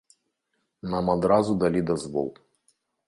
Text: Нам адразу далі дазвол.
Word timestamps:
Нам 0.93 1.11
адразу 1.15 1.51
далі 1.65 1.81
дазвол. 1.91 2.29